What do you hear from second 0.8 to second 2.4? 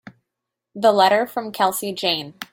letter from Kelsey Jane.